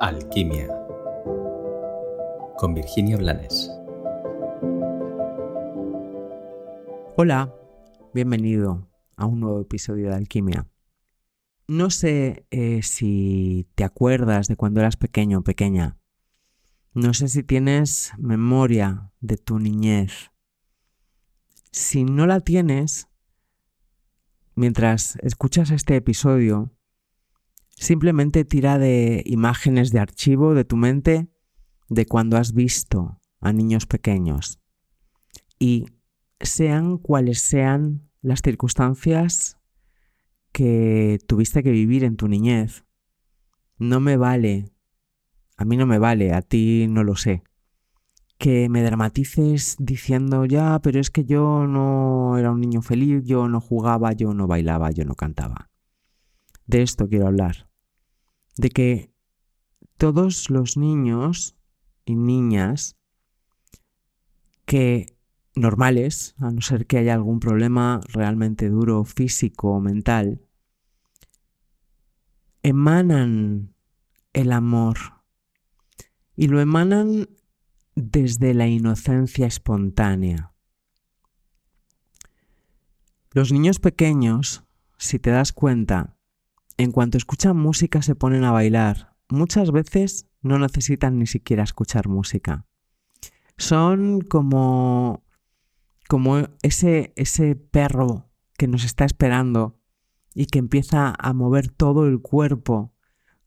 Alquimia 0.00 0.68
con 2.56 2.72
Virginia 2.72 3.16
Blanes. 3.16 3.68
Hola, 7.16 7.52
bienvenido 8.14 8.88
a 9.16 9.26
un 9.26 9.40
nuevo 9.40 9.60
episodio 9.60 10.10
de 10.10 10.14
Alquimia. 10.14 10.68
No 11.66 11.90
sé 11.90 12.46
eh, 12.52 12.82
si 12.84 13.68
te 13.74 13.82
acuerdas 13.82 14.46
de 14.46 14.54
cuando 14.54 14.78
eras 14.78 14.96
pequeño 14.96 15.40
o 15.40 15.42
pequeña. 15.42 15.98
No 16.94 17.12
sé 17.12 17.26
si 17.26 17.42
tienes 17.42 18.12
memoria 18.18 19.10
de 19.20 19.36
tu 19.36 19.58
niñez. 19.58 20.30
Si 21.72 22.04
no 22.04 22.26
la 22.28 22.38
tienes, 22.38 23.08
mientras 24.54 25.16
escuchas 25.22 25.72
este 25.72 25.96
episodio, 25.96 26.72
Simplemente 27.78 28.44
tira 28.44 28.76
de 28.76 29.22
imágenes 29.24 29.92
de 29.92 30.00
archivo 30.00 30.52
de 30.52 30.64
tu 30.64 30.76
mente 30.76 31.28
de 31.88 32.06
cuando 32.06 32.36
has 32.36 32.52
visto 32.52 33.20
a 33.40 33.52
niños 33.52 33.86
pequeños. 33.86 34.58
Y 35.60 35.86
sean 36.40 36.98
cuales 36.98 37.40
sean 37.40 38.10
las 38.20 38.42
circunstancias 38.42 39.58
que 40.50 41.20
tuviste 41.28 41.62
que 41.62 41.70
vivir 41.70 42.02
en 42.02 42.16
tu 42.16 42.26
niñez, 42.26 42.84
no 43.78 44.00
me 44.00 44.16
vale, 44.16 44.72
a 45.56 45.64
mí 45.64 45.76
no 45.76 45.86
me 45.86 46.00
vale, 46.00 46.32
a 46.32 46.42
ti 46.42 46.86
no 46.88 47.04
lo 47.04 47.14
sé, 47.14 47.44
que 48.38 48.68
me 48.68 48.82
dramatices 48.82 49.76
diciendo 49.78 50.44
ya, 50.46 50.80
pero 50.80 50.98
es 50.98 51.10
que 51.10 51.24
yo 51.24 51.68
no 51.68 52.38
era 52.38 52.50
un 52.50 52.60
niño 52.60 52.82
feliz, 52.82 53.22
yo 53.24 53.48
no 53.48 53.60
jugaba, 53.60 54.14
yo 54.14 54.34
no 54.34 54.48
bailaba, 54.48 54.90
yo 54.90 55.04
no 55.04 55.14
cantaba. 55.14 55.70
De 56.66 56.82
esto 56.82 57.08
quiero 57.08 57.28
hablar 57.28 57.68
de 58.58 58.70
que 58.70 59.12
todos 59.96 60.50
los 60.50 60.76
niños 60.76 61.56
y 62.04 62.16
niñas 62.16 62.96
que 64.66 65.16
normales, 65.54 66.34
a 66.38 66.50
no 66.50 66.60
ser 66.60 66.86
que 66.86 66.98
haya 66.98 67.14
algún 67.14 67.40
problema 67.40 68.00
realmente 68.08 68.68
duro 68.68 69.04
físico 69.04 69.70
o 69.70 69.80
mental, 69.80 70.42
emanan 72.62 73.74
el 74.32 74.52
amor 74.52 74.98
y 76.36 76.48
lo 76.48 76.60
emanan 76.60 77.28
desde 77.94 78.54
la 78.54 78.66
inocencia 78.66 79.46
espontánea. 79.46 80.52
Los 83.32 83.52
niños 83.52 83.78
pequeños, 83.78 84.64
si 84.98 85.18
te 85.18 85.30
das 85.30 85.52
cuenta, 85.52 86.17
en 86.78 86.92
cuanto 86.92 87.18
escuchan 87.18 87.56
música 87.56 88.00
se 88.02 88.14
ponen 88.14 88.44
a 88.44 88.52
bailar. 88.52 89.14
Muchas 89.28 89.72
veces 89.72 90.26
no 90.40 90.58
necesitan 90.58 91.18
ni 91.18 91.26
siquiera 91.26 91.64
escuchar 91.64 92.08
música. 92.08 92.64
Son 93.58 94.20
como, 94.20 95.24
como 96.08 96.48
ese, 96.62 97.12
ese 97.16 97.56
perro 97.56 98.30
que 98.56 98.68
nos 98.68 98.84
está 98.84 99.04
esperando 99.04 99.80
y 100.34 100.46
que 100.46 100.60
empieza 100.60 101.14
a 101.18 101.32
mover 101.32 101.68
todo 101.68 102.06
el 102.06 102.22
cuerpo 102.22 102.94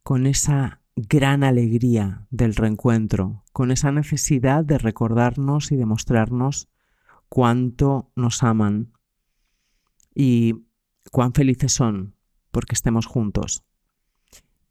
con 0.02 0.26
esa 0.26 0.82
gran 0.94 1.42
alegría 1.42 2.26
del 2.30 2.54
reencuentro, 2.54 3.44
con 3.52 3.70
esa 3.70 3.92
necesidad 3.92 4.62
de 4.62 4.76
recordarnos 4.76 5.72
y 5.72 5.76
demostrarnos 5.76 6.68
cuánto 7.30 8.12
nos 8.14 8.42
aman 8.42 8.92
y 10.14 10.66
cuán 11.10 11.32
felices 11.32 11.72
son 11.72 12.14
porque 12.52 12.74
estemos 12.74 13.06
juntos. 13.06 13.64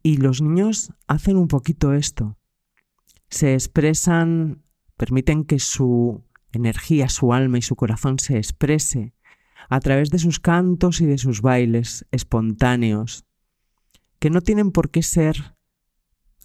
Y 0.02 0.16
los 0.16 0.40
niños 0.40 0.92
hacen 1.06 1.36
un 1.36 1.48
poquito 1.48 1.92
esto. 1.92 2.38
Se 3.28 3.52
expresan, 3.52 4.62
permiten 4.96 5.44
que 5.44 5.58
su 5.58 6.24
energía, 6.52 7.08
su 7.08 7.34
alma 7.34 7.58
y 7.58 7.62
su 7.62 7.76
corazón 7.76 8.18
se 8.18 8.38
exprese 8.38 9.14
a 9.68 9.80
través 9.80 10.10
de 10.10 10.18
sus 10.18 10.40
cantos 10.40 11.00
y 11.00 11.06
de 11.06 11.18
sus 11.18 11.40
bailes 11.40 12.06
espontáneos, 12.10 13.24
que 14.18 14.30
no 14.30 14.40
tienen 14.40 14.70
por 14.70 14.90
qué 14.90 15.02
ser 15.02 15.56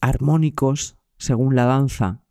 armónicos 0.01 0.97
según 1.17 1.55
la 1.55 1.65
danza 1.65 2.23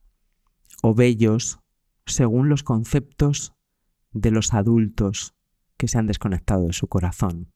o 0.83 0.94
bellos 0.94 1.59
según 2.06 2.49
los 2.49 2.62
conceptos 2.62 3.53
de 4.12 4.31
los 4.31 4.55
adultos 4.55 5.34
que 5.77 5.88
se 5.88 5.99
han 5.99 6.06
desconectado 6.06 6.67
de 6.69 6.73
su 6.73 6.87
corazón 6.87 7.53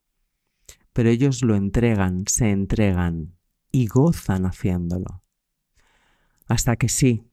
pero 0.92 1.08
ellos 1.08 1.42
lo 1.42 1.54
entregan, 1.54 2.24
se 2.26 2.50
entregan 2.50 3.36
y 3.72 3.86
gozan 3.86 4.46
haciéndolo. 4.46 5.22
Hasta 6.46 6.76
que 6.76 6.88
sí, 6.88 7.30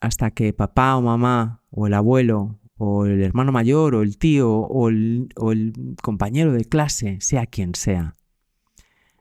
hasta 0.00 0.30
que 0.30 0.52
papá 0.52 0.96
o 0.96 1.02
mamá 1.02 1.62
o 1.70 1.86
el 1.86 1.94
abuelo 1.94 2.60
o 2.76 3.04
el 3.04 3.22
hermano 3.22 3.52
mayor 3.52 3.94
o 3.94 4.02
el 4.02 4.16
tío 4.16 4.50
o 4.50 4.88
el, 4.88 5.28
compañero 6.02 6.52
de 6.52 6.64
clase, 6.64 7.18
sea 7.20 7.46
quien 7.46 7.74
sea, 7.74 8.16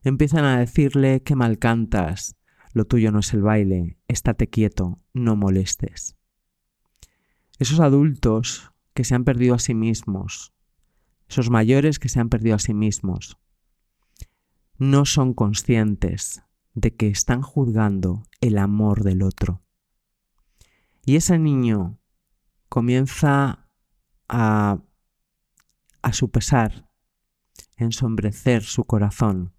empiezan 0.04 0.46
a 0.46 0.60
decirle 0.60 1.24
que 1.24 1.36
mal 1.36 1.60
cantas, 1.60 2.38
lo 2.74 2.86
tuyo 2.86 3.12
no 3.12 3.20
es 3.20 3.34
el 3.34 3.42
baile, 3.42 3.98
estate 4.08 4.48
quieto, 4.48 5.02
no 5.14 5.36
molestes. 5.36 6.16
Esos 7.58 7.82
adultos 7.82 8.72
que 8.94 9.04
se 9.04 9.16
han 9.16 9.26
perdido 9.26 9.56
a 9.56 9.60
sí 9.60 9.74
mismos, 9.74 10.54
esos 11.28 11.50
mayores 11.50 12.00
que 12.00 12.08
se 12.08 12.22
han 12.22 12.30
perdido 12.30 12.56
a 12.56 12.60
sí 12.60 12.74
mismos, 12.74 13.38
no 14.80 15.06
son 15.06 15.34
conscientes 15.34 16.42
de 16.74 16.96
que 16.96 17.08
están 17.08 17.42
juzgando 17.42 18.24
el 18.40 18.58
amor 18.58 19.04
del 19.04 19.24
otro. 19.24 19.62
Y 21.06 21.18
ese 21.18 21.38
niño 21.38 22.00
comienza 22.70 23.68
a, 24.30 24.82
a 26.02 26.14
su 26.14 26.32
pesar, 26.32 26.90
ensombrecer 27.76 28.64
su 28.64 28.86
corazón. 28.86 29.54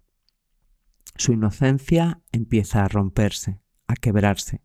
Su 1.15 1.33
inocencia 1.33 2.23
empieza 2.31 2.83
a 2.83 2.87
romperse, 2.87 3.61
a 3.87 3.95
quebrarse, 3.95 4.63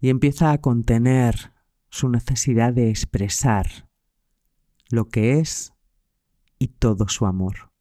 y 0.00 0.08
empieza 0.08 0.50
a 0.50 0.60
contener 0.60 1.52
su 1.88 2.08
necesidad 2.08 2.72
de 2.72 2.90
expresar 2.90 3.88
lo 4.90 5.08
que 5.08 5.38
es 5.38 5.72
y 6.58 6.68
todo 6.68 7.06
su 7.08 7.26
amor. 7.26 7.75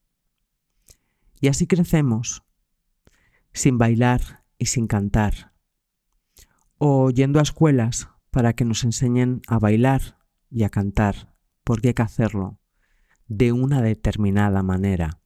Y 1.40 1.48
así 1.48 1.68
crecemos, 1.68 2.44
sin 3.54 3.78
bailar 3.78 4.44
y 4.58 4.68
sin 4.68 4.88
cantar, 4.88 5.54
o 6.78 7.10
yendo 7.10 7.40
a 7.40 7.44
escuelas 7.44 8.10
para 8.32 8.54
que 8.54 8.66
nos 8.66 8.84
enseñen 8.84 9.42
a 9.48 9.60
bailar 9.60 10.20
y 10.50 10.64
a 10.64 10.70
cantar, 10.70 11.34
porque 11.64 11.90
hay 11.90 11.94
que 11.94 12.02
hacerlo 12.02 12.60
de 13.28 13.52
una 13.52 13.82
determinada 13.82 14.62
manera. 14.64 15.22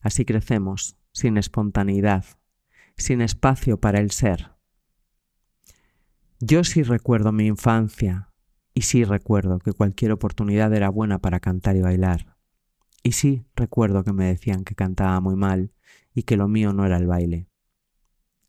Así 0.00 0.24
crecemos, 0.24 0.96
sin 1.12 1.36
espontaneidad, 1.36 2.24
sin 2.96 3.20
espacio 3.20 3.80
para 3.80 4.00
el 4.00 4.10
ser. 4.10 4.52
Yo 6.38 6.64
sí 6.64 6.82
recuerdo 6.82 7.32
mi 7.32 7.46
infancia 7.46 8.30
y 8.74 8.82
sí 8.82 9.04
recuerdo 9.04 9.58
que 9.58 9.72
cualquier 9.72 10.12
oportunidad 10.12 10.72
era 10.74 10.90
buena 10.90 11.18
para 11.18 11.40
cantar 11.40 11.76
y 11.76 11.80
bailar. 11.80 12.35
Y 13.06 13.12
sí, 13.12 13.46
recuerdo 13.54 14.02
que 14.02 14.12
me 14.12 14.24
decían 14.24 14.64
que 14.64 14.74
cantaba 14.74 15.20
muy 15.20 15.36
mal 15.36 15.72
y 16.12 16.24
que 16.24 16.36
lo 16.36 16.48
mío 16.48 16.72
no 16.72 16.84
era 16.84 16.96
el 16.96 17.06
baile. 17.06 17.48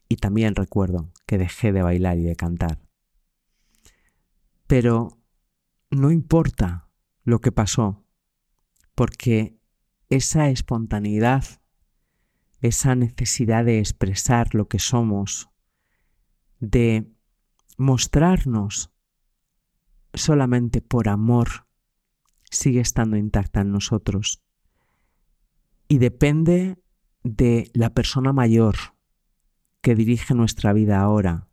Y 0.09 0.16
también 0.16 0.56
recuerdo 0.56 1.13
que 1.28 1.38
dejé 1.38 1.72
de 1.72 1.84
bailar 1.84 2.18
y 2.18 2.23
de 2.23 2.35
cantar. 2.35 2.79
Pero 4.66 5.19
no 5.91 6.09
importa 6.09 6.90
lo 7.23 7.40
que 7.40 7.51
pasó, 7.51 8.03
porque 8.96 9.59
esa 10.09 10.50
espontaneidad, 10.50 11.46
esa 12.62 12.96
necesidad 12.96 13.63
de 13.63 13.78
expresar 13.78 14.56
lo 14.56 14.67
que 14.67 14.79
somos, 14.79 15.52
de 16.59 17.05
mostrarnos 17.78 18.91
solamente 20.16 20.82
por 20.82 21.09
amor, 21.09 21.67
sigue 22.49 22.79
estando 22.79 23.17
intacta 23.17 23.61
en 23.61 23.72
nosotros 23.72 24.41
y 25.87 25.97
depende 25.99 26.78
de 27.23 27.69
la 27.73 27.89
persona 27.93 28.34
mayor 28.34 28.75
que 29.81 29.95
dirige 29.95 30.34
nuestra 30.34 30.73
vida 30.73 30.99
ahora, 30.99 31.47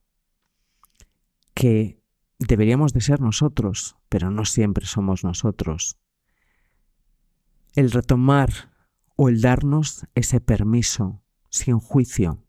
que 1.54 2.02
deberíamos 2.38 2.92
de 2.92 3.00
ser 3.00 3.20
nosotros, 3.20 3.96
pero 4.08 4.30
no 4.30 4.44
siempre 4.44 4.86
somos 4.86 5.24
nosotros. 5.24 5.98
El 7.74 7.90
retomar 7.90 8.72
o 9.16 9.28
el 9.28 9.40
darnos 9.40 10.06
ese 10.14 10.40
permiso 10.40 11.22
sin 11.48 11.78
juicio, 11.78 12.44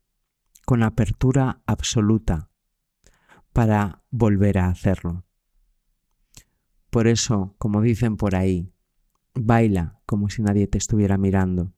con 0.65 0.81
apertura 0.81 1.61
absoluta, 1.67 2.49
para 3.53 4.03
volver 4.09 4.57
a 4.57 4.67
hacerlo. 4.67 5.25
Por 6.89 7.07
eso, 7.07 7.55
como 7.57 7.81
dicen 7.81 8.17
por 8.17 8.35
ahí, 8.35 8.74
baila 9.35 10.01
como 10.05 10.29
si 10.29 10.41
nadie 10.41 10.67
te 10.67 10.77
estuviera 10.77 11.17
mirando 11.17 11.75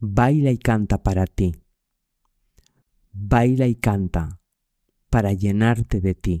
baila 0.00 0.50
y 0.50 0.58
canta 0.58 1.02
para 1.02 1.26
ti. 1.26 1.54
Baila 3.12 3.66
y 3.66 3.74
canta 3.74 4.40
para 5.10 5.32
llenarte 5.32 6.00
de 6.00 6.14
ti, 6.14 6.38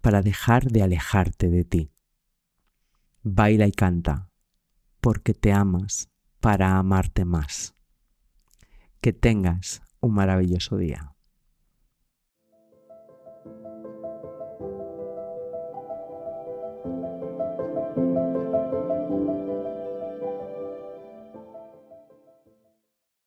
para 0.00 0.22
dejar 0.22 0.64
de 0.64 0.82
alejarte 0.82 1.48
de 1.48 1.64
ti. 1.64 1.92
Baila 3.22 3.66
y 3.66 3.72
canta 3.72 4.30
porque 5.00 5.32
te 5.32 5.52
amas 5.52 6.10
para 6.40 6.76
amarte 6.76 7.24
más. 7.24 7.74
Que 9.00 9.12
tengas 9.12 9.82
un 10.00 10.14
maravilloso 10.14 10.76
día. 10.76 11.11